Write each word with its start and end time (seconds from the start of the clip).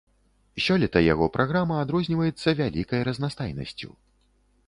Сёлета 0.67 1.01
яго 1.13 1.25
праграма 1.35 1.75
адрозніваецца 1.83 2.55
вялікай 2.61 3.05
разнастайнасцю. 3.09 3.89